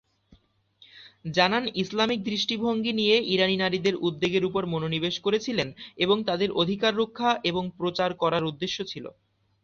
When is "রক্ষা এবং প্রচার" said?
6.97-8.09